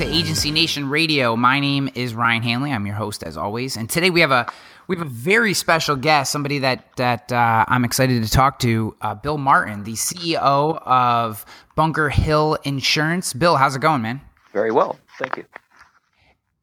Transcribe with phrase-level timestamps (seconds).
[0.00, 1.36] to Agency Nation Radio.
[1.36, 2.72] My name is Ryan Hanley.
[2.72, 4.50] I'm your host as always, and today we have a
[4.86, 8.96] we have a very special guest, somebody that that uh, I'm excited to talk to,
[9.02, 11.44] uh, Bill Martin, the CEO of
[11.76, 13.34] Bunker Hill Insurance.
[13.34, 14.22] Bill, how's it going, man?
[14.54, 15.44] Very well, thank you.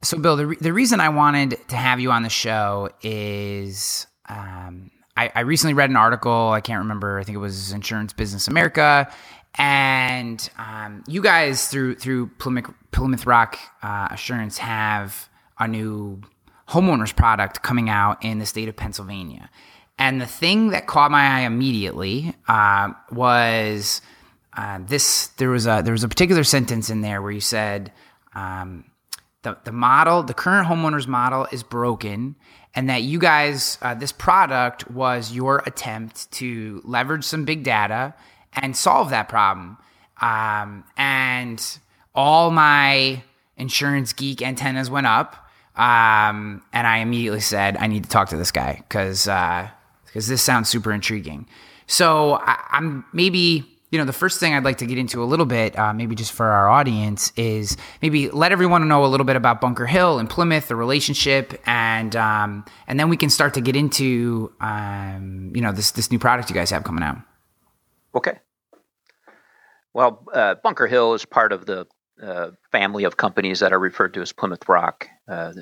[0.02, 4.08] So, Bill, the re- the reason I wanted to have you on the show is.
[4.28, 6.52] Um, I recently read an article.
[6.52, 7.18] I can't remember.
[7.18, 9.12] I think it was Insurance Business America,
[9.58, 16.22] and um, you guys through through Plymouth, Plymouth Rock uh, Assurance have a new
[16.70, 19.50] homeowners product coming out in the state of Pennsylvania.
[20.00, 24.02] And the thing that caught my eye immediately uh, was
[24.56, 25.28] uh, this.
[25.38, 27.92] There was a there was a particular sentence in there where you said
[28.36, 28.86] um,
[29.42, 32.36] the the model, the current homeowners model, is broken,
[32.76, 38.14] and that you guys, uh, this product was your attempt to leverage some big data
[38.54, 39.78] and solve that problem.
[40.22, 41.64] Um, and
[42.16, 43.24] all my
[43.58, 45.36] insurance geek antennas went up.
[45.76, 50.42] Um, and I immediately said, I need to talk to this guy because because this
[50.42, 51.48] sounds super intriguing.
[51.86, 55.26] So I, I'm maybe you know the first thing I'd like to get into a
[55.26, 59.26] little bit, uh, maybe just for our audience, is maybe let everyone know a little
[59.26, 63.54] bit about Bunker Hill and Plymouth, the relationship, and um, and then we can start
[63.54, 67.18] to get into um, you know this this new product you guys have coming out.
[68.18, 68.40] Okay.
[69.94, 71.86] Well, uh, Bunker Hill is part of the
[72.22, 75.08] uh, family of companies that are referred to as Plymouth Rock.
[75.28, 75.54] Uh,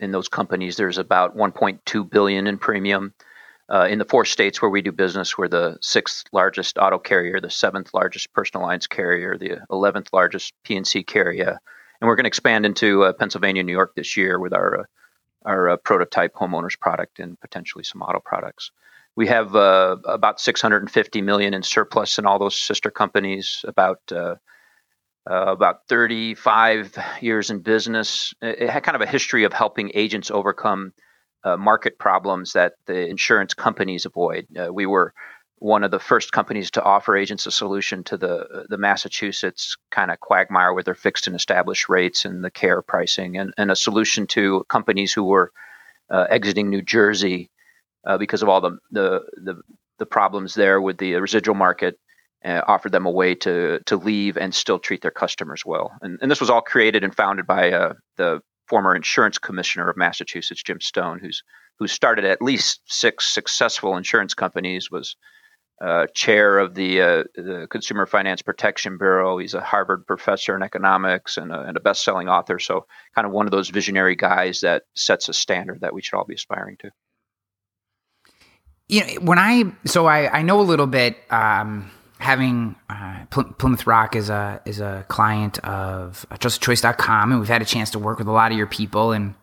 [0.00, 3.12] in those companies, there's about 1.2 billion in premium.
[3.70, 7.40] Uh, in the four states where we do business, we're the sixth largest auto carrier,
[7.42, 11.58] the seventh largest personal lines carrier, the 11th largest P&C carrier,
[12.00, 14.84] and we're going to expand into uh, Pennsylvania, New York this year with our uh,
[15.44, 18.70] our prototype homeowners product and potentially some auto products.
[19.14, 23.64] We have uh, about 650 million in surplus in all those sister companies.
[23.68, 24.36] About uh,
[25.30, 28.34] uh, about 35 years in business.
[28.42, 30.92] It had kind of a history of helping agents overcome
[31.44, 34.46] uh, market problems that the insurance companies avoid.
[34.56, 35.12] Uh, we were
[35.58, 40.10] one of the first companies to offer agents a solution to the the Massachusetts kind
[40.10, 43.76] of quagmire with their fixed and established rates and the care pricing, and, and a
[43.76, 45.52] solution to companies who were
[46.10, 47.48] uh, exiting New Jersey
[48.06, 49.54] uh, because of all the, the, the
[49.98, 51.98] the problems there with the residual market.
[52.44, 55.92] Uh, offered them a way to to leave and still treat their customers well.
[56.02, 59.96] And, and this was all created and founded by uh, the former insurance commissioner of
[59.96, 61.44] Massachusetts, Jim Stone, who's
[61.78, 65.14] who started at least six successful insurance companies, was
[65.80, 69.38] uh, chair of the, uh, the Consumer Finance Protection Bureau.
[69.38, 72.60] He's a Harvard professor in economics and a, and a best-selling author.
[72.60, 72.86] So,
[73.16, 76.24] kind of one of those visionary guys that sets a standard that we should all
[76.24, 76.90] be aspiring to
[78.92, 83.52] you know when i so i i know a little bit um having uh, Pl-
[83.54, 87.98] plymouth rock is a is a client of trustedchoice.com and we've had a chance to
[87.98, 89.34] work with a lot of your people and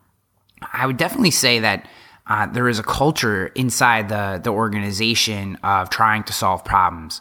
[0.72, 1.86] i would definitely say that
[2.26, 7.20] uh, there is a culture inside the the organization of trying to solve problems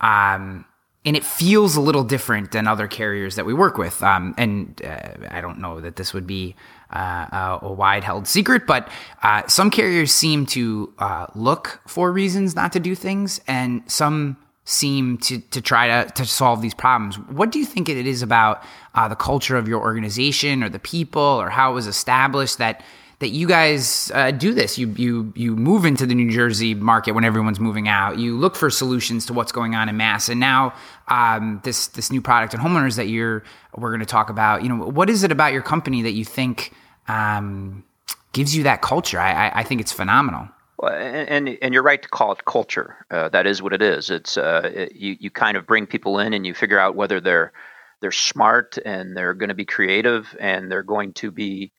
[0.00, 0.64] um,
[1.04, 4.02] and it feels a little different than other carriers that we work with.
[4.02, 6.54] Um, and uh, I don't know that this would be
[6.90, 8.88] uh, a wide held secret, but
[9.22, 14.36] uh, some carriers seem to uh, look for reasons not to do things, and some
[14.64, 17.18] seem to, to try to, to solve these problems.
[17.18, 18.62] What do you think it is about
[18.94, 22.82] uh, the culture of your organization or the people or how it was established that
[23.20, 24.78] that you guys uh, do this.
[24.78, 28.18] You you you move into the New Jersey market when everyone's moving out.
[28.18, 30.74] You look for solutions to what's going on in mass, and now
[31.08, 33.42] um, this this new product and homeowners that you're
[33.76, 34.62] we're going to talk about.
[34.62, 36.72] You know, what is it about your company that you think
[37.08, 37.84] um,
[38.32, 39.18] gives you that culture?
[39.18, 40.48] I, I, I think it's phenomenal.
[40.78, 43.04] Well, and, and, you're right to call it culture.
[43.10, 44.10] Uh, that is what it is.
[44.10, 47.20] It's uh, it, you you kind of bring people in and you figure out whether
[47.20, 47.52] they're
[48.00, 51.72] they're smart and they're going to be creative and they're going to be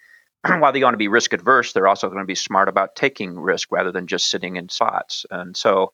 [0.60, 3.38] while they want to be risk adverse, they're also going to be smart about taking
[3.38, 5.26] risk rather than just sitting in slots.
[5.30, 5.92] And so,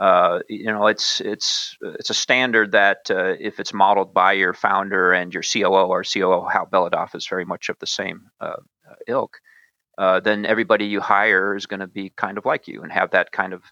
[0.00, 4.54] uh, you know, it's it's it's a standard that uh, if it's modeled by your
[4.54, 8.56] founder and your COO, or COO Hal Belodoff is very much of the same uh,
[9.06, 9.38] ilk.
[9.98, 13.10] Uh, then everybody you hire is going to be kind of like you and have
[13.10, 13.62] that kind of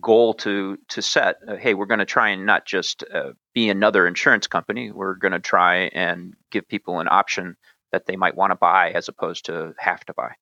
[0.00, 1.36] goal to to set.
[1.46, 4.90] Uh, hey, we're going to try and not just uh, be another insurance company.
[4.90, 7.56] We're going to try and give people an option
[7.92, 10.32] that they might want to buy as opposed to have to buy.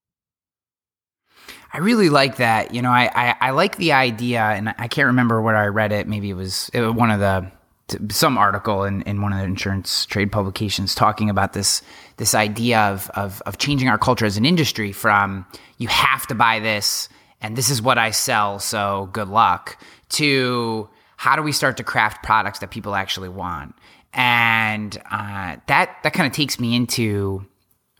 [1.72, 2.74] I really like that.
[2.74, 5.92] You know, I, I, I, like the idea, and I can't remember where I read
[5.92, 6.08] it.
[6.08, 7.50] Maybe it was, it was one of the
[8.10, 11.82] some article in, in one of the insurance trade publications talking about this
[12.18, 15.44] this idea of, of of changing our culture as an industry from
[15.78, 17.08] you have to buy this
[17.40, 21.84] and this is what I sell, so good luck to how do we start to
[21.84, 23.74] craft products that people actually want
[24.12, 27.46] and uh, that that kind of takes me into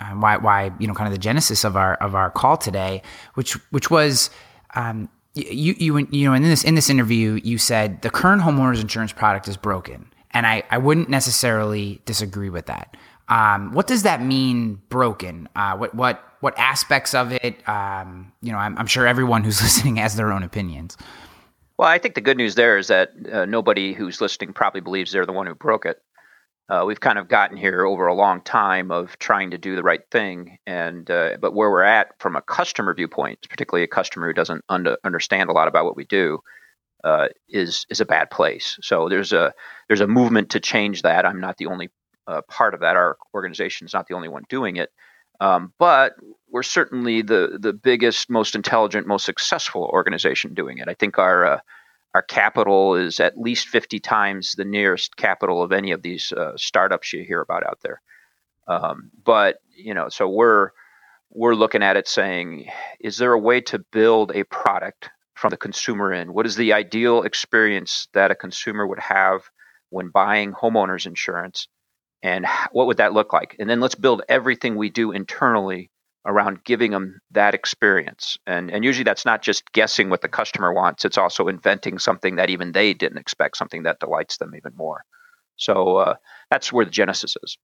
[0.00, 3.02] uh, why why you know kind of the genesis of our of our call today,
[3.34, 4.30] which which was.
[4.74, 8.80] Um, you, you, you know, in this in this interview, you said the current homeowners
[8.80, 12.96] insurance product is broken, and I, I wouldn't necessarily disagree with that.
[13.28, 15.48] Um, what does that mean, broken?
[15.54, 17.66] Uh, what what what aspects of it?
[17.68, 20.96] Um, you know, I'm, I'm, sure everyone who's listening has their own opinions.
[21.81, 25.12] Well, I think the good news there is that uh, nobody who's listening probably believes
[25.12, 25.97] they're the one who broke it.
[26.69, 29.82] Uh, we've kind of gotten here over a long time of trying to do the
[29.82, 34.27] right thing, and uh, but where we're at from a customer viewpoint, particularly a customer
[34.27, 36.41] who doesn't under, understand a lot about what we do,
[37.03, 38.79] uh, is is a bad place.
[38.82, 39.55] So there's a
[39.88, 41.25] there's a movement to change that.
[41.25, 41.88] I'm not the only
[42.27, 42.97] uh, part of that.
[42.97, 44.91] Our organization is not the only one doing it,
[45.40, 46.14] um, but
[46.50, 50.88] we're certainly the the biggest, most intelligent, most successful organization doing it.
[50.88, 51.60] I think our uh,
[52.14, 56.52] our capital is at least 50 times the nearest capital of any of these uh,
[56.56, 58.02] startups you hear about out there.
[58.66, 60.70] Um, but you know, so we're
[61.31, 62.66] we're looking at it saying,
[62.98, 66.32] is there a way to build a product from the consumer in?
[66.32, 69.43] What is the ideal experience that a consumer would have
[69.90, 71.69] when buying homeowners insurance?
[72.22, 73.56] And what would that look like?
[73.58, 75.90] And then let's build everything we do internally
[76.26, 78.37] around giving them that experience.
[78.46, 82.37] And, and usually that's not just guessing what the customer wants, it's also inventing something
[82.37, 85.02] that even they didn't expect, something that delights them even more.
[85.56, 86.14] So uh,
[86.50, 87.56] that's where the genesis is.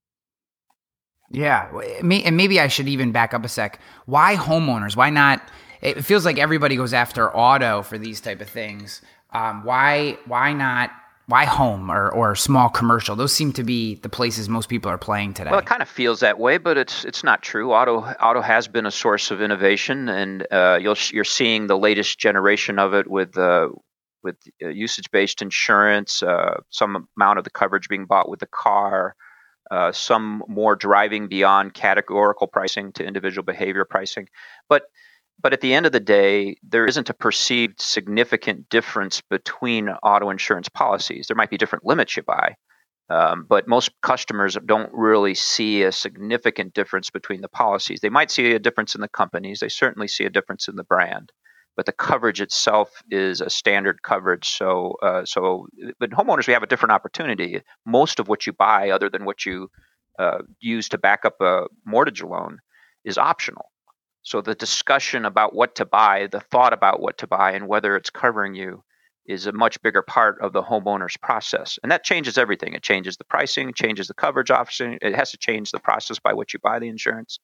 [1.30, 1.70] Yeah.
[2.00, 3.80] And maybe I should even back up a sec.
[4.06, 4.96] Why homeowners?
[4.96, 5.42] Why not?
[5.82, 9.02] It feels like everybody goes after auto for these type of things.
[9.32, 10.90] Um, why, why not
[11.28, 13.16] why home or, or small commercial?
[13.16, 15.50] Those seem to be the places most people are playing today.
[15.50, 17.72] Well, it kind of feels that way, but it's it's not true.
[17.72, 22.18] Auto auto has been a source of innovation, and uh, you'll you're seeing the latest
[22.18, 23.68] generation of it with uh,
[24.22, 28.46] with uh, usage based insurance, uh, some amount of the coverage being bought with the
[28.46, 29.16] car,
[29.70, 34.28] uh, some more driving beyond categorical pricing to individual behavior pricing,
[34.68, 34.84] but
[35.38, 40.30] but at the end of the day, there isn't a perceived significant difference between auto
[40.30, 41.26] insurance policies.
[41.26, 42.54] There might be different limits you buy,
[43.10, 48.00] um, but most customers don't really see a significant difference between the policies.
[48.00, 49.60] They might see a difference in the companies.
[49.60, 51.30] They certainly see a difference in the brand,
[51.76, 54.48] but the coverage itself is a standard coverage.
[54.48, 55.68] So, uh, so,
[56.00, 57.60] but homeowners, we have a different opportunity.
[57.84, 59.68] Most of what you buy, other than what you
[60.18, 62.58] uh, use to back up a mortgage loan,
[63.04, 63.66] is optional.
[64.26, 67.94] So the discussion about what to buy, the thought about what to buy, and whether
[67.94, 68.82] it's covering you
[69.24, 71.78] is a much bigger part of the homeowner's process.
[71.80, 72.72] And that changes everything.
[72.72, 74.98] It changes the pricing, changes the coverage option.
[75.00, 77.38] It has to change the process by which you buy the insurance.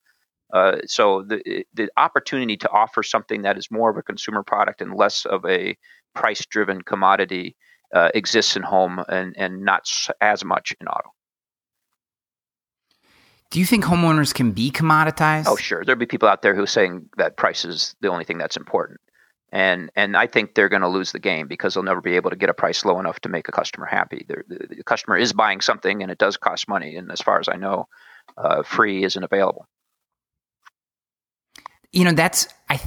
[0.53, 4.83] Uh, so the the opportunity to offer something that is more of a consumer product
[4.83, 5.79] and less of a
[6.17, 7.55] price driven commodity
[7.95, 9.89] uh, exists in home and, and not
[10.21, 11.11] as much in auto.
[13.53, 15.45] Do you think homeowners can be commoditized?
[15.47, 15.85] Oh, sure.
[15.85, 18.57] There'll be people out there who are saying that price is the only thing that's
[18.57, 18.99] important.
[19.53, 22.31] And and I think they're going to lose the game because they'll never be able
[22.31, 24.25] to get a price low enough to make a customer happy.
[24.27, 26.97] The, the customer is buying something and it does cost money.
[26.97, 27.89] And as far as I know,
[28.39, 29.67] uh, free isn't available.
[31.93, 32.81] You know, that's I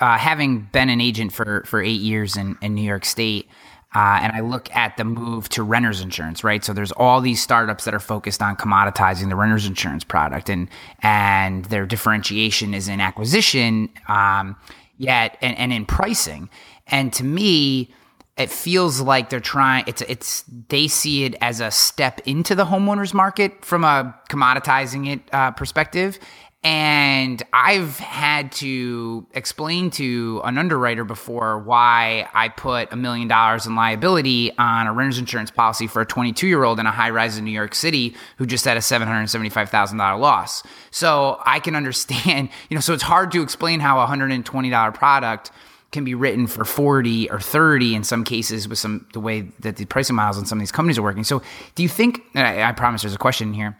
[0.00, 3.48] uh, having been an agent for for eight years in, in New York State.
[3.94, 6.64] Uh, and I look at the move to renters insurance, right?
[6.64, 10.68] So there's all these startups that are focused on commoditizing the renters insurance product, and
[11.02, 14.56] and their differentiation is in acquisition, um,
[14.98, 16.50] yet and, and in pricing.
[16.88, 17.94] And to me,
[18.36, 19.84] it feels like they're trying.
[19.86, 25.08] It's it's they see it as a step into the homeowners market from a commoditizing
[25.08, 26.18] it uh, perspective,
[26.64, 33.66] and I've had to explain to an underwriter before why I put a million dollars
[33.66, 37.10] in liability on a renter's insurance policy for a 22 year old in a high
[37.10, 40.62] rise in New York City who just had a $775,000 loss.
[40.90, 45.50] So I can understand, you know, so it's hard to explain how a $120 product
[45.92, 49.76] can be written for 40 or 30 in some cases with some the way that
[49.76, 51.24] the pricing models in some of these companies are working.
[51.24, 51.42] So
[51.74, 53.78] do you think, I, I promise there's a question here.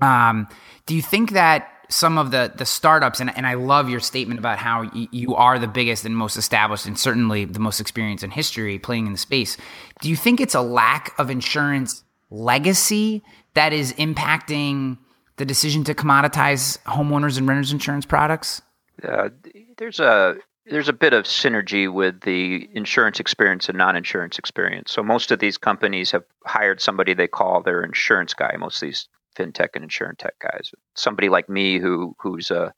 [0.00, 0.46] Um,
[0.86, 4.38] do you think that some of the the startups, and, and I love your statement
[4.38, 8.24] about how y- you are the biggest and most established, and certainly the most experienced
[8.24, 9.56] in history playing in the space.
[10.00, 13.22] Do you think it's a lack of insurance legacy
[13.54, 14.98] that is impacting
[15.36, 18.62] the decision to commoditize homeowners and renters insurance products?
[19.02, 19.28] Uh,
[19.76, 24.92] there's a there's a bit of synergy with the insurance experience and non-insurance experience.
[24.92, 28.54] So most of these companies have hired somebody they call their insurance guy.
[28.56, 30.70] Most of these fintech and insurance tech guys.
[30.94, 32.70] Somebody like me who who's uh,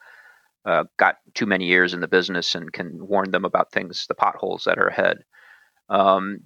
[0.65, 4.15] uh, got too many years in the business and can warn them about things, the
[4.15, 5.19] potholes that are ahead.
[5.89, 6.41] Um,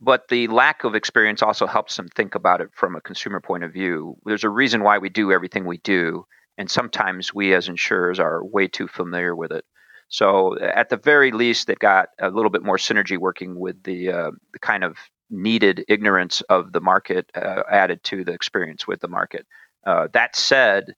[0.00, 3.64] but the lack of experience also helps them think about it from a consumer point
[3.64, 4.16] of view.
[4.24, 6.24] There's a reason why we do everything we do,
[6.56, 9.64] and sometimes we as insurers are way too familiar with it.
[10.08, 14.10] So at the very least, they've got a little bit more synergy working with the
[14.10, 14.96] uh, the kind of
[15.30, 19.46] needed ignorance of the market uh, added to the experience with the market.
[19.86, 20.94] Uh, that said,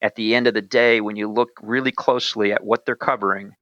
[0.00, 3.52] at the end of the day, when you look really closely at what they're covering,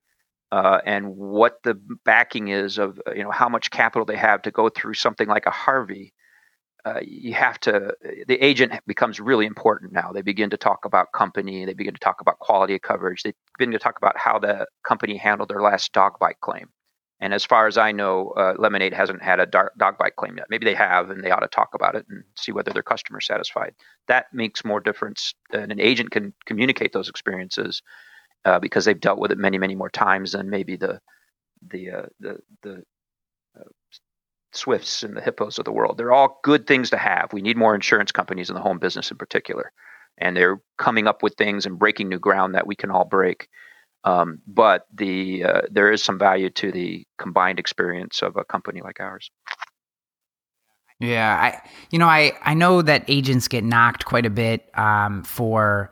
[0.52, 1.74] uh, and what the
[2.04, 5.46] backing is of you know how much capital they have to go through something like
[5.46, 6.12] a Harvey,
[6.84, 7.92] uh, you have to
[8.26, 10.12] the agent becomes really important now.
[10.12, 13.32] They begin to talk about company, they begin to talk about quality of coverage, they
[13.58, 16.68] begin to talk about how the company handled their last dog bite claim.
[17.20, 20.46] And as far as I know, uh, Lemonade hasn't had a dog bite claim yet.
[20.48, 23.20] Maybe they have, and they ought to talk about it and see whether their customer
[23.20, 23.74] satisfied.
[24.08, 27.82] That makes more difference, and an agent can communicate those experiences
[28.46, 31.00] uh, because they've dealt with it many, many more times than maybe the
[31.68, 32.82] the uh, the the
[33.58, 33.64] uh,
[34.54, 35.98] Swyffts and the Hippos of the world.
[35.98, 37.34] They're all good things to have.
[37.34, 39.72] We need more insurance companies in the home business in particular,
[40.16, 43.48] and they're coming up with things and breaking new ground that we can all break.
[44.04, 48.80] Um, but the uh, there is some value to the combined experience of a company
[48.80, 49.30] like ours.
[50.98, 55.22] Yeah, I you know I I know that agents get knocked quite a bit um,
[55.22, 55.90] for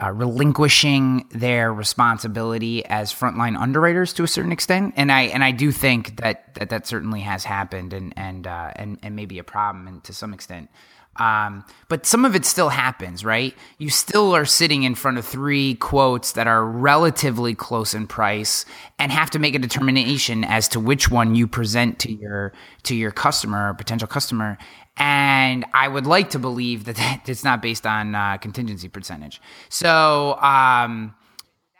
[0.00, 5.50] uh, relinquishing their responsibility as frontline underwriters to a certain extent, and I and I
[5.50, 9.44] do think that that, that certainly has happened, and and uh, and and maybe a
[9.44, 10.70] problem and to some extent.
[11.18, 13.54] Um, but some of it still happens, right?
[13.78, 18.64] You still are sitting in front of three quotes that are relatively close in price,
[18.98, 22.52] and have to make a determination as to which one you present to your
[22.84, 24.58] to your customer or potential customer.
[24.96, 29.40] And I would like to believe that, that it's not based on uh, contingency percentage.
[29.68, 31.14] So, um,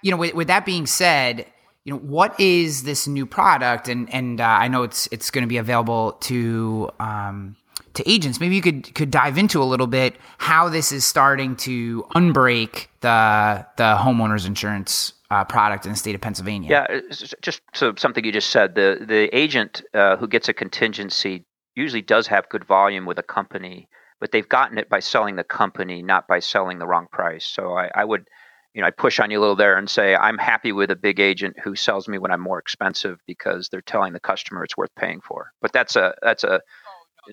[0.02, 1.47] you know, with, with, that being said,
[1.85, 3.88] you know, what is this new product?
[3.88, 7.57] And and uh, I know it's it's going to be available to um,
[7.99, 8.40] to agents.
[8.40, 12.87] Maybe you could could dive into a little bit how this is starting to unbreak
[13.00, 16.71] the the homeowners insurance uh, product in the state of Pennsylvania.
[16.71, 17.00] Yeah,
[17.43, 18.75] just so something you just said.
[18.75, 23.23] The the agent uh, who gets a contingency usually does have good volume with a
[23.23, 23.88] company,
[24.21, 27.45] but they've gotten it by selling the company, not by selling the wrong price.
[27.45, 28.26] So I, I would,
[28.75, 30.97] you know, I push on you a little there and say I'm happy with a
[30.97, 34.76] big agent who sells me when I'm more expensive because they're telling the customer it's
[34.76, 35.52] worth paying for.
[35.61, 36.61] But that's a that's a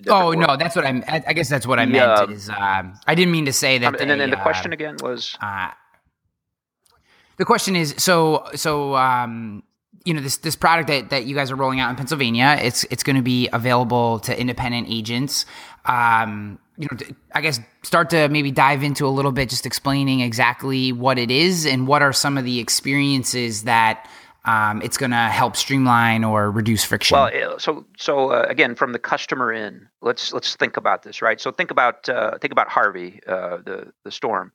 [0.08, 1.04] Oh no, that's what I'm.
[1.08, 2.30] I guess that's what I meant.
[2.30, 3.88] Is um, I didn't mean to say that.
[3.88, 5.36] Um, and then, and the question uh, again was.
[5.40, 5.70] Uh,
[7.38, 9.62] the question is so so um,
[10.04, 12.58] you know this this product that, that you guys are rolling out in Pennsylvania.
[12.60, 15.44] It's it's going to be available to independent agents.
[15.84, 16.98] Um, you know,
[17.34, 21.30] I guess start to maybe dive into a little bit, just explaining exactly what it
[21.30, 24.08] is and what are some of the experiences that
[24.46, 27.16] um, it's going to help streamline or reduce friction.
[27.16, 31.40] Well, so so uh, again, from the customer in, let's let's think about this, right?
[31.40, 34.52] So think about uh, think about Harvey, uh, the the storm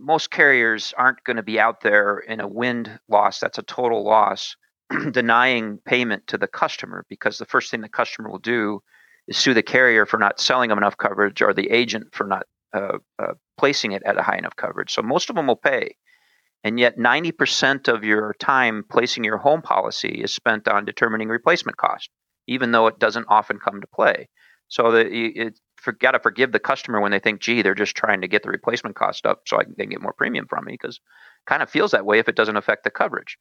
[0.00, 4.04] most carriers aren't going to be out there in a wind loss that's a total
[4.04, 4.56] loss
[5.10, 8.80] denying payment to the customer because the first thing the customer will do
[9.26, 12.46] is sue the carrier for not selling them enough coverage or the agent for not
[12.72, 14.92] uh, uh, placing it at a high enough coverage.
[14.92, 15.96] So most of them will pay.
[16.64, 21.76] And yet 90% of your time placing your home policy is spent on determining replacement
[21.76, 22.10] cost,
[22.46, 24.28] even though it doesn't often come to play.
[24.68, 25.58] So the, it,
[26.00, 28.50] got to forgive the customer when they think, gee, they're just trying to get the
[28.50, 31.00] replacement cost up so I can, they can get more premium from me because
[31.46, 33.38] kind of feels that way if it doesn't affect the coverage.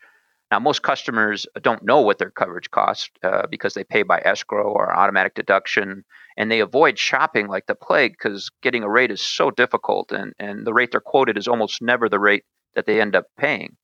[0.49, 4.71] Now, most customers don't know what their coverage costs uh, because they pay by escrow
[4.71, 6.05] or automatic deduction,
[6.37, 10.33] and they avoid shopping like the plague because getting a rate is so difficult, and,
[10.39, 12.45] and the rate they're quoted is almost never the rate
[12.77, 13.75] that they end up paying.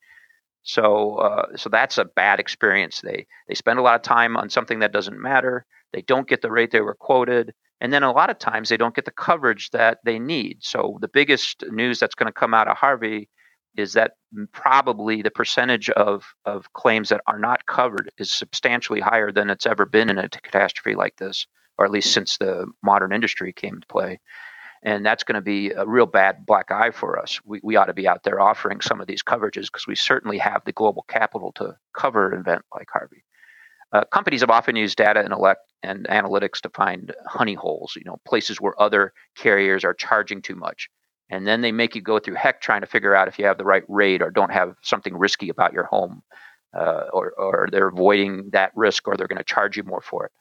[0.62, 3.02] So, uh, so that's a bad experience.
[3.02, 5.66] They they spend a lot of time on something that doesn't matter.
[5.92, 8.78] They don't get the rate they were quoted, and then a lot of times they
[8.78, 10.60] don't get the coverage that they need.
[10.62, 13.28] So the biggest news that's going to come out of Harvey
[13.76, 14.14] is that
[14.52, 19.66] probably the percentage of, of claims that are not covered is substantially higher than it's
[19.66, 21.48] ever been in a catastrophe like this,
[21.78, 24.20] or at least since the modern industry came to play.
[24.86, 27.40] And that's going to be a real bad black eye for us.
[27.46, 30.38] We, we ought to be out there offering some of these coverages because we certainly
[30.40, 33.24] have the global capital to cover an event like Harvey.
[33.94, 38.04] Uh, companies have often used data and, elect, and analytics to find honey holes, you
[38.06, 40.90] know, places where other carriers are charging too much.
[41.30, 43.58] And then they make you go through heck trying to figure out if you have
[43.58, 46.24] the right rate or don't have something risky about your home,
[46.76, 50.26] uh, or, or they're avoiding that risk or they're going to charge you more for
[50.26, 50.32] it.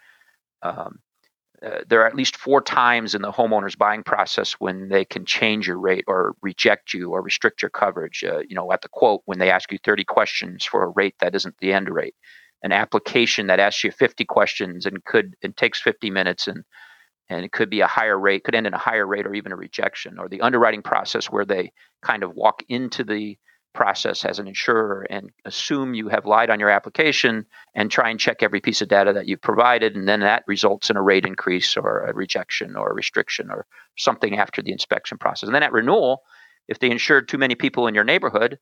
[0.66, 0.98] Um,
[1.64, 5.24] uh, there are at least four times in the homeowner's buying process when they can
[5.24, 8.24] change your rate or reject you or restrict your coverage.
[8.24, 11.14] Uh, you know, at the quote when they ask you 30 questions for a rate
[11.20, 12.14] that isn't the end rate
[12.62, 16.64] an application that asks you 50 questions and could it takes 50 minutes and
[17.28, 19.52] and it could be a higher rate, could end in a higher rate or even
[19.52, 23.38] a rejection, or the underwriting process where they kind of walk into the
[23.74, 28.20] process as an insurer and assume you have lied on your application and try and
[28.20, 31.26] check every piece of data that you've provided, and then that results in a rate
[31.26, 35.46] increase or a rejection or a restriction or something after the inspection process.
[35.46, 36.22] And then at renewal,
[36.68, 38.58] if they insured too many people in your neighborhood,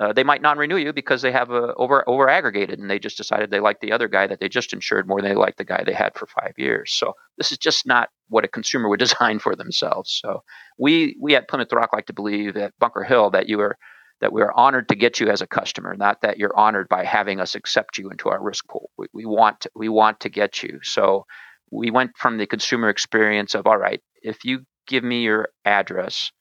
[0.00, 3.50] uh, they might non-renew you because they have over over aggregated and they just decided
[3.50, 5.84] they like the other guy that they just insured more than they like the guy
[5.84, 6.90] they had for five years.
[6.90, 10.18] So this is just not what a consumer would design for themselves.
[10.22, 10.42] So
[10.78, 13.76] we we at Plymouth Rock like to believe at Bunker Hill that you are
[14.20, 17.04] that we are honored to get you as a customer, not that you're honored by
[17.04, 18.90] having us accept you into our risk pool.
[18.98, 20.80] We, we want to, we want to get you.
[20.82, 21.26] So
[21.70, 26.32] we went from the consumer experience of all right, if you give me your address,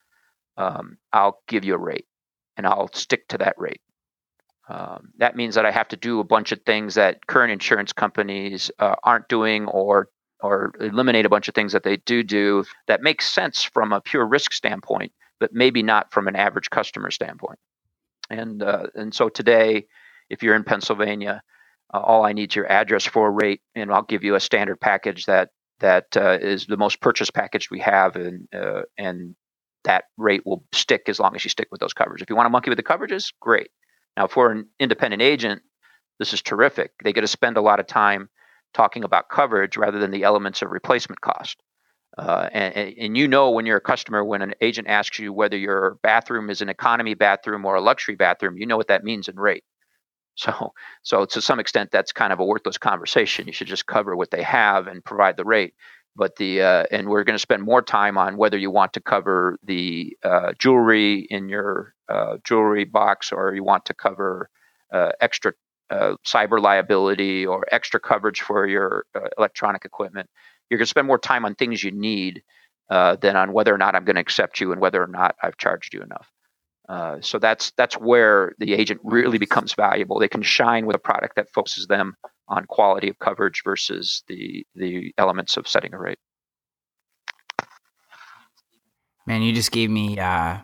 [0.57, 2.05] um, I'll give you a rate
[2.57, 3.81] and I'll stick to that rate.
[4.67, 7.91] Um, that means that I have to do a bunch of things that current insurance
[7.91, 10.09] companies uh, aren't doing, or
[10.41, 14.00] or eliminate a bunch of things that they do do that makes sense from a
[14.00, 17.59] pure risk standpoint, but maybe not from an average customer standpoint.
[18.29, 19.88] And uh, and so today,
[20.29, 21.41] if you're in Pennsylvania,
[21.93, 24.39] uh, all I need is your address for a rate, and I'll give you a
[24.39, 29.36] standard package that that uh, is the most purchased package we have, and uh, and
[29.86, 32.21] that rate will stick as long as you stick with those coverages.
[32.21, 33.69] If you want to monkey with the coverages, great.
[34.17, 35.62] Now, for an independent agent,
[36.19, 36.91] this is terrific.
[37.03, 38.29] They get to spend a lot of time
[38.74, 41.62] talking about coverage rather than the elements of replacement cost.
[42.19, 45.57] Uh, and, and, you know when you're a customer, when an agent asks you whether
[45.57, 49.27] your bathroom is an economy bathroom or a luxury bathroom, you know what that means
[49.27, 49.63] in rate.
[50.35, 50.71] So,
[51.03, 53.47] so to some extent, that's kind of a worthless conversation.
[53.47, 55.73] You should just cover what they have and provide the rate
[56.19, 59.01] but the uh, and we're going to spend more time on whether you want to
[59.01, 64.50] cover the uh, jewelry in your uh, jewelry box or you want to cover
[64.94, 65.53] uh, extra
[66.24, 69.05] cyber liability or extra coverage for your
[69.39, 70.29] electronic equipment.
[70.70, 72.44] You're going to spend more time on things you need
[72.90, 75.58] than on whether or not I'm going to accept you and whether or not I've
[75.58, 77.24] charged you enough.
[77.24, 80.20] so that's that's where the agent really becomes valuable.
[80.20, 82.16] They can shine with a product that focuses them
[82.48, 86.20] on quality of coverage versus the the elements of setting a rate.
[89.25, 90.58] Man, you just gave me uh,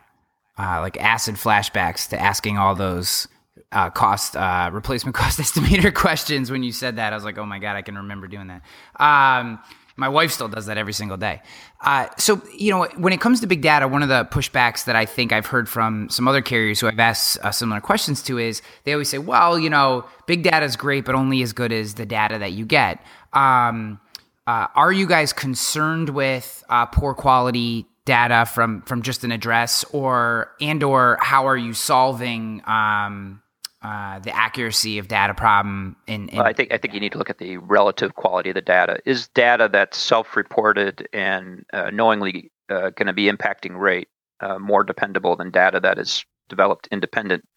[0.57, 3.27] uh, like acid flashbacks to asking all those
[3.71, 7.13] uh, cost uh, replacement cost estimator questions when you said that.
[7.13, 8.63] I was like, oh my god, I can remember doing that.
[8.99, 9.59] Um,
[9.97, 11.41] my wife still does that every single day.
[11.81, 14.95] Uh, so, you know, when it comes to big data, one of the pushbacks that
[14.95, 18.37] I think I've heard from some other carriers who I've asked uh, similar questions to
[18.37, 21.71] is they always say, well, you know, big data is great, but only as good
[21.71, 23.01] as the data that you get.
[23.33, 23.99] Um,
[24.47, 29.83] uh, are you guys concerned with uh, poor quality data from from just an address,
[29.91, 33.41] or and or how are you solving um,
[33.85, 37.11] uh, the accuracy of data problem in, in well, I think I think you need
[37.11, 38.97] to look at the relative quality of the data.
[39.05, 44.07] Is data that's self-reported and uh, knowingly uh, going to be impacting rate
[44.39, 47.47] uh, more dependable than data that is developed independent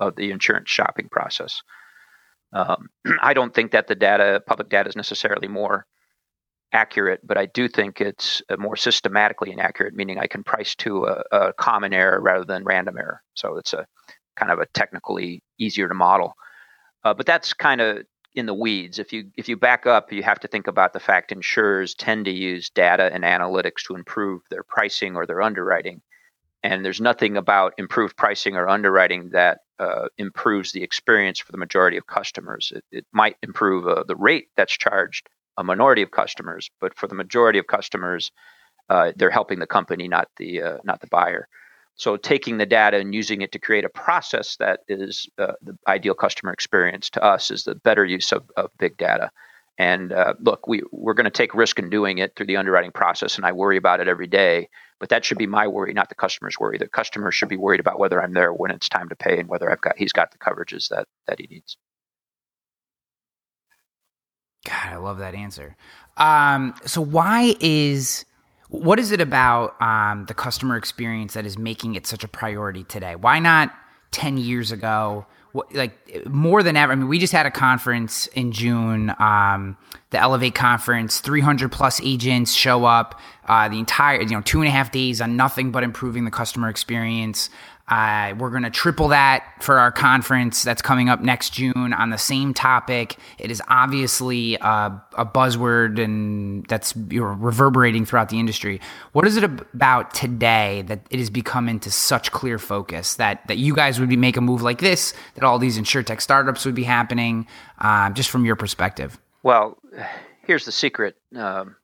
[0.00, 1.60] of the insurance shopping process?
[2.54, 2.88] Um,
[3.20, 5.84] I don't think that the data, public data, is necessarily more
[6.72, 11.04] accurate, but I do think it's uh, more systematically inaccurate, meaning I can price to
[11.04, 13.22] a, a common error rather than random error.
[13.34, 13.86] So it's a
[14.36, 16.34] kind of a technically easier to model.
[17.04, 18.98] Uh, but that's kind of in the weeds.
[18.98, 22.26] If you if you back up, you have to think about the fact insurers tend
[22.26, 26.02] to use data and analytics to improve their pricing or their underwriting.
[26.62, 31.58] And there's nothing about improved pricing or underwriting that uh, improves the experience for the
[31.58, 32.72] majority of customers.
[32.74, 37.06] It, it might improve uh, the rate that's charged a minority of customers, but for
[37.06, 38.30] the majority of customers,
[38.88, 41.48] uh, they're helping the company, not the uh, not the buyer.
[41.96, 45.78] So taking the data and using it to create a process that is uh, the
[45.88, 49.30] ideal customer experience to us is the better use of, of big data.
[49.78, 52.92] And uh, look, we, we're going to take risk in doing it through the underwriting
[52.92, 54.68] process, and I worry about it every day.
[54.98, 56.78] But that should be my worry, not the customer's worry.
[56.78, 59.48] The customer should be worried about whether I'm there when it's time to pay and
[59.48, 61.76] whether I've got he's got the coverages that that he needs.
[64.66, 65.76] God, I love that answer.
[66.16, 68.24] Um, so why is
[68.68, 72.84] what is it about um, the customer experience that is making it such a priority
[72.84, 73.14] today?
[73.14, 73.72] Why not
[74.10, 75.26] 10 years ago?
[75.52, 76.92] What, like more than ever.
[76.92, 79.76] I mean, we just had a conference in June, um,
[80.10, 81.20] the Elevate conference.
[81.20, 83.18] 300 plus agents show up.
[83.46, 86.30] Uh, the entire, you know, two and a half days on nothing but improving the
[86.30, 87.48] customer experience.
[87.88, 92.10] Uh, we're going to triple that for our conference that's coming up next June on
[92.10, 93.16] the same topic.
[93.38, 98.80] It is obviously uh, a buzzword and that's reverberating throughout the industry.
[99.12, 103.58] What is it about today that it has become into such clear focus that that
[103.58, 106.74] you guys would be make a move like this, that all these insurtech startups would
[106.74, 107.46] be happening,
[107.78, 109.16] uh, just from your perspective?
[109.44, 109.78] Well,
[110.44, 111.14] here's the secret.
[111.36, 111.76] Um,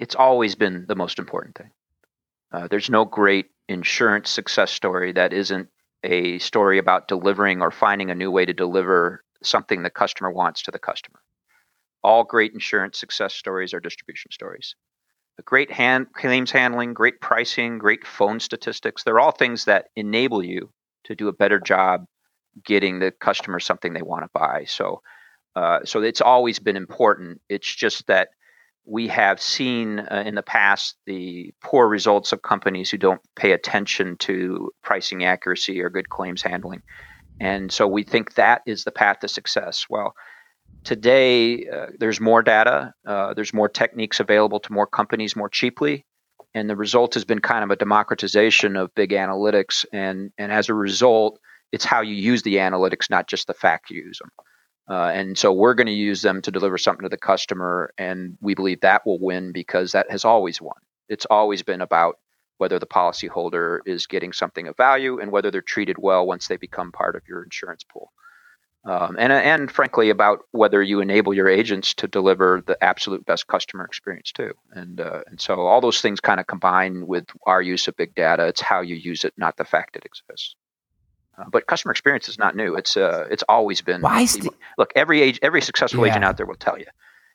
[0.00, 1.70] it's always been the most important thing.
[2.50, 5.68] Uh, there's no great insurance success story that isn't
[6.02, 10.62] a story about delivering or finding a new way to deliver something the customer wants
[10.62, 11.20] to the customer.
[12.02, 14.74] All great insurance success stories are distribution stories.
[15.44, 20.70] Great hand, claims handling, great pricing, great phone statistics, they're all things that enable you
[21.04, 22.04] to do a better job
[22.64, 24.64] getting the customer something they want to buy.
[24.66, 25.02] So,
[25.56, 27.40] uh, so it's always been important.
[27.48, 28.28] It's just that
[28.86, 33.52] we have seen uh, in the past the poor results of companies who don't pay
[33.52, 36.82] attention to pricing accuracy or good claims handling.
[37.40, 39.86] And so we think that is the path to success.
[39.88, 40.14] Well,
[40.84, 46.04] today uh, there's more data, uh, there's more techniques available to more companies more cheaply.
[46.54, 49.84] And the result has been kind of a democratization of big analytics.
[49.92, 51.40] And, and as a result,
[51.72, 54.30] it's how you use the analytics, not just the fact you use them.
[54.88, 58.36] Uh, and so we're going to use them to deliver something to the customer, and
[58.40, 60.76] we believe that will win because that has always won.
[61.08, 62.18] It's always been about
[62.58, 66.56] whether the policyholder is getting something of value and whether they're treated well once they
[66.56, 68.12] become part of your insurance pool.
[68.86, 73.46] Um, and, and frankly, about whether you enable your agents to deliver the absolute best
[73.46, 74.52] customer experience too.
[74.72, 78.14] And, uh, and so all those things kind of combine with our use of big
[78.14, 78.46] data.
[78.46, 80.54] It's how you use it, not the fact it exists.
[81.36, 82.74] Uh, but customer experience is not new.
[82.76, 84.00] It's uh, it's always been.
[84.00, 86.12] Why the, look, every age, every successful yeah.
[86.12, 86.86] agent out there will tell you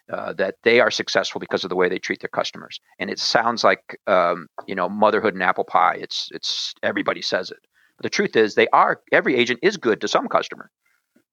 [0.10, 2.80] uh, that they are successful because of the way they treat their customers.
[2.98, 5.98] And it sounds like um, you know motherhood and apple pie.
[6.00, 7.60] It's it's everybody says it.
[7.98, 10.72] But the truth is, they are every agent is good to some customer.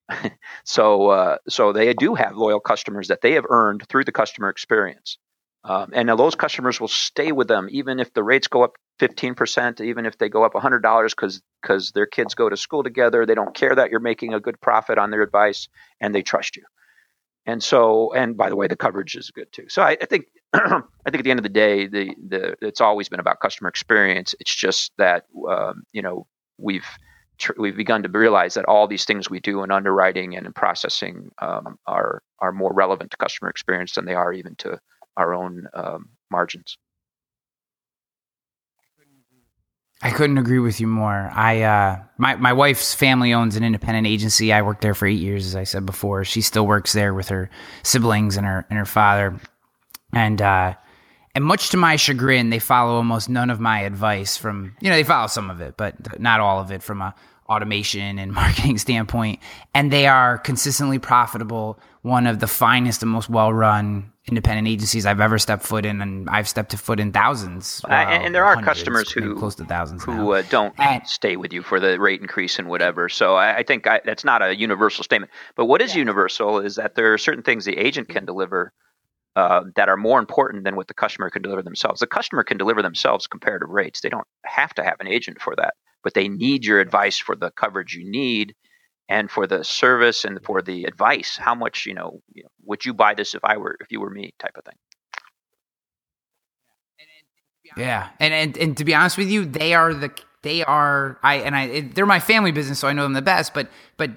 [0.64, 4.48] so uh, so they do have loyal customers that they have earned through the customer
[4.48, 5.18] experience.
[5.64, 9.80] Um, and those customers will stay with them even if the rates go up 15%,
[9.80, 13.26] even if they go up $100 because because their kids go to school together.
[13.26, 15.68] They don't care that you're making a good profit on their advice
[16.00, 16.62] and they trust you.
[17.44, 19.66] And so, and by the way, the coverage is good too.
[19.68, 22.80] So I, I think, I think at the end of the day, the, the, it's
[22.80, 24.34] always been about customer experience.
[24.40, 26.26] It's just that, um, you know,
[26.58, 26.86] we've,
[27.38, 30.52] tr- we've begun to realize that all these things we do in underwriting and in
[30.52, 34.78] processing um, are, are more relevant to customer experience than they are even to
[35.16, 36.78] our own um, margins.
[40.02, 41.30] I couldn't agree with you more.
[41.32, 44.52] I uh, my my wife's family owns an independent agency.
[44.52, 46.24] I worked there for eight years, as I said before.
[46.24, 47.48] She still works there with her
[47.82, 49.40] siblings and her and her father,
[50.12, 50.74] and uh,
[51.34, 54.36] and much to my chagrin, they follow almost none of my advice.
[54.36, 57.14] From you know, they follow some of it, but not all of it from a
[57.48, 59.40] automation and marketing standpoint.
[59.74, 61.78] And they are consistently profitable.
[62.02, 66.00] One of the finest and most well run independent agencies I've ever stepped foot in,
[66.00, 67.80] and I've stepped to foot in thousands.
[67.88, 71.36] Well, and, and, there are customers who close to thousands who uh, don't and, stay
[71.36, 73.08] with you for the rate increase and whatever.
[73.08, 75.32] So I, I think I, that's not a universal statement.
[75.54, 76.00] But what is yeah.
[76.00, 78.72] universal is that there are certain things the agent can deliver.
[79.36, 82.00] Uh, that are more important than what the customer can deliver themselves.
[82.00, 84.00] The customer can deliver themselves comparative rates.
[84.00, 87.36] They don't have to have an agent for that, but they need your advice for
[87.36, 88.54] the coverage you need
[89.08, 92.84] and for the service and for the advice how much you know, you know would
[92.84, 94.74] you buy this if i were if you were me type of thing?
[97.76, 100.10] Yeah and, and and to be honest with you they are the
[100.42, 103.22] they are i and i it, they're my family business so i know them the
[103.22, 104.10] best but but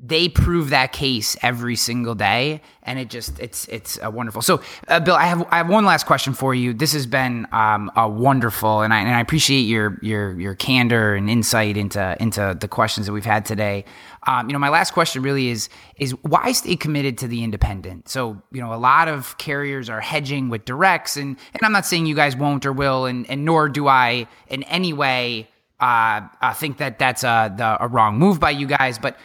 [0.00, 4.42] they prove that case every single day and it just it's it's uh, wonderful.
[4.42, 6.72] So uh, bill i have i have one last question for you.
[6.72, 11.14] This has been um, a wonderful and i and i appreciate your your your candor
[11.14, 13.84] and insight into into the questions that we've had today.
[14.26, 18.08] Um, you know my last question really is is why stay committed to the independent?
[18.08, 21.86] So you know a lot of carriers are hedging with directs and and i'm not
[21.86, 25.48] saying you guys won't or will and and nor do i in any way
[25.80, 29.16] uh, uh think that that's a the, a wrong move by you guys but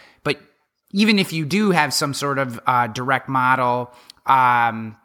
[0.93, 3.91] even if you do have some sort of uh, direct model,
[4.25, 4.95] um,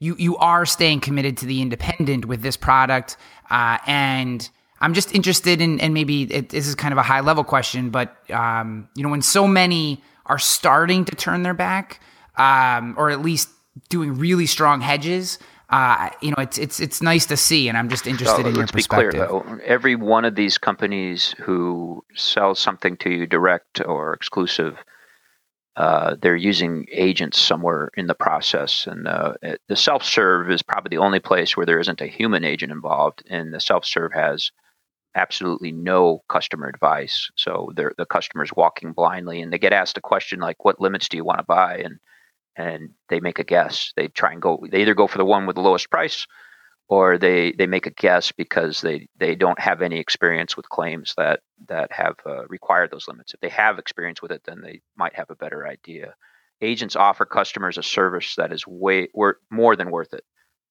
[0.00, 3.16] you you are staying committed to the independent with this product.
[3.50, 4.48] Uh, and
[4.80, 7.90] I'm just interested in, and maybe it, this is kind of a high level question,
[7.90, 12.00] but um, you know, when so many are starting to turn their back,
[12.36, 13.50] um, or at least
[13.88, 15.38] doing really strong hedges.
[15.70, 18.54] Uh, you know, it's it's it's nice to see, and I'm just interested so, in
[18.54, 19.14] your perspective.
[19.14, 19.64] Let's be clear, though.
[19.64, 24.76] Every one of these companies who sells something to you direct or exclusive
[25.76, 28.86] uh, they're using agents somewhere in the process.
[28.86, 29.34] And uh,
[29.68, 33.24] the self serve is probably the only place where there isn't a human agent involved.
[33.28, 34.52] And the self serve has
[35.16, 37.30] absolutely no customer advice.
[37.36, 41.16] So the customer's walking blindly, and they get asked a question like, "What limits do
[41.16, 41.98] you want to buy?" and
[42.56, 43.92] and they make a guess.
[43.96, 44.64] They try and go.
[44.70, 46.26] They either go for the one with the lowest price,
[46.88, 51.14] or they they make a guess because they they don't have any experience with claims
[51.16, 53.34] that that have uh, required those limits.
[53.34, 56.14] If they have experience with it, then they might have a better idea.
[56.60, 59.08] Agents offer customers a service that is way
[59.50, 60.24] more than worth it.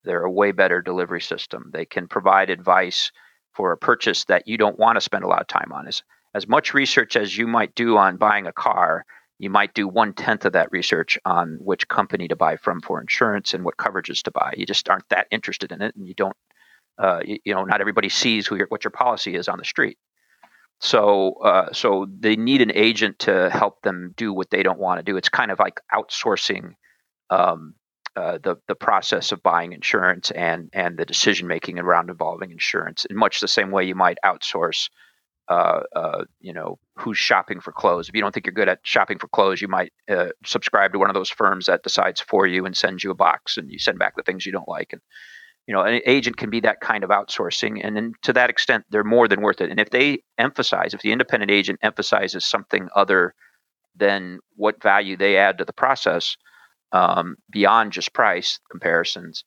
[0.03, 1.71] They're a way better delivery system.
[1.73, 3.11] They can provide advice
[3.53, 5.87] for a purchase that you don't want to spend a lot of time on.
[5.87, 9.05] As, as much research as you might do on buying a car,
[9.39, 13.01] you might do one tenth of that research on which company to buy from for
[13.01, 14.53] insurance and what coverages to buy.
[14.55, 16.37] You just aren't that interested in it, and you don't.
[16.97, 19.97] Uh, you, you, know, not everybody sees your, what your policy is on the street.
[20.79, 24.99] So, uh, so they need an agent to help them do what they don't want
[24.99, 25.17] to do.
[25.17, 26.75] It's kind of like outsourcing
[27.29, 27.73] um,
[28.15, 33.05] uh, the the process of buying insurance and and the decision making around involving insurance
[33.05, 34.89] in much the same way you might outsource
[35.49, 38.09] uh, uh, you know who's shopping for clothes.
[38.09, 40.99] If you don't think you're good at shopping for clothes you might uh, subscribe to
[40.99, 43.79] one of those firms that decides for you and sends you a box and you
[43.79, 44.93] send back the things you don't like.
[44.93, 45.01] And
[45.67, 48.85] you know an agent can be that kind of outsourcing and then to that extent
[48.89, 49.69] they're more than worth it.
[49.69, 53.33] And if they emphasize if the independent agent emphasizes something other
[53.95, 56.37] than what value they add to the process
[56.93, 59.43] um, beyond just price comparisons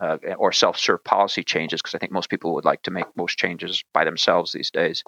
[0.00, 3.38] uh, or self-serve policy changes, because I think most people would like to make most
[3.38, 5.02] changes by themselves these days,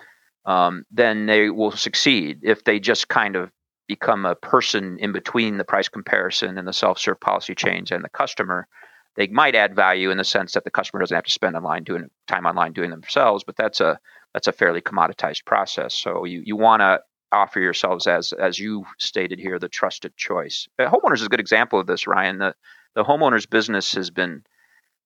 [0.46, 2.40] um, then they will succeed.
[2.42, 3.50] If they just kind of
[3.88, 8.09] become a person in between the price comparison and the self-serve policy change and the
[8.09, 8.68] customer,
[9.16, 11.83] they might add value in the sense that the customer doesn't have to spend online
[11.83, 13.98] doing time online doing themselves, but that's a
[14.33, 15.94] that's a fairly commoditized process.
[15.94, 17.00] So you, you want to
[17.33, 20.68] offer yourselves as as you stated here the trusted choice.
[20.79, 22.38] Uh, homeowners is a good example of this, Ryan.
[22.38, 22.55] The
[22.94, 24.42] the homeowners business has been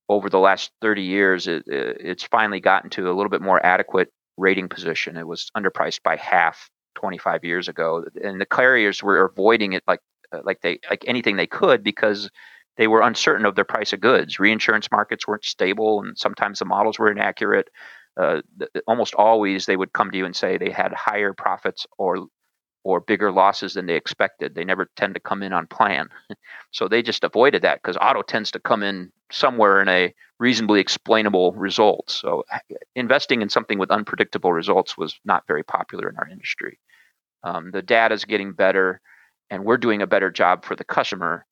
[0.09, 4.12] over the last 30 years it, it's finally gotten to a little bit more adequate
[4.37, 5.16] rating position.
[5.16, 10.01] It was underpriced by half 25 years ago and the carriers were avoiding it like
[10.33, 12.31] uh, like they like anything they could because
[12.77, 14.38] they were uncertain of their price of goods.
[14.38, 17.68] Reinsurance markets weren't stable and sometimes the models were inaccurate
[18.16, 18.42] uh,
[18.87, 22.27] almost always they would come to you and say they had higher profits or
[22.85, 24.55] or bigger losses than they expected.
[24.55, 26.09] They never tend to come in on plan.
[26.70, 30.81] so they just avoided that because auto tends to come in somewhere in a reasonably
[30.81, 32.11] explainable result.
[32.11, 32.44] So
[32.94, 36.79] investing in something with unpredictable results was not very popular in our industry.
[37.42, 39.01] Um, the data is getting better,
[39.51, 41.47] and we're doing a better job for the customer,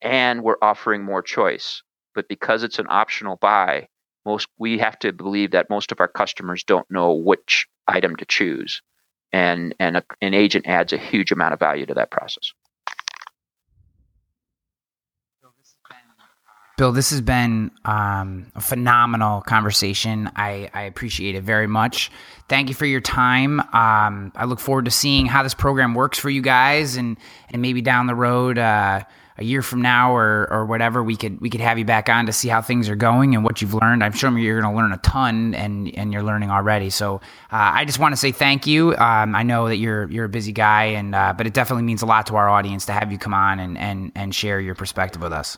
[0.00, 1.82] and we're offering more choice.
[2.14, 3.88] But because it's an optional buy,
[4.24, 8.24] most we have to believe that most of our customers don't know which item to
[8.24, 8.82] choose
[9.32, 12.52] and and a, an agent adds a huge amount of value to that process
[16.82, 20.28] Bill, this has been um, a phenomenal conversation.
[20.34, 22.10] I, I, appreciate it very much.
[22.48, 23.60] Thank you for your time.
[23.60, 27.18] Um, I look forward to seeing how this program works for you guys, and
[27.50, 29.04] and maybe down the road, uh,
[29.38, 32.26] a year from now or or whatever, we could we could have you back on
[32.26, 34.02] to see how things are going and what you've learned.
[34.02, 36.90] I'm sure you're going to learn a ton, and and you're learning already.
[36.90, 37.20] So
[37.52, 38.96] uh, I just want to say thank you.
[38.96, 42.02] Um, I know that you're you're a busy guy, and uh, but it definitely means
[42.02, 44.74] a lot to our audience to have you come on and and and share your
[44.74, 45.56] perspective with us.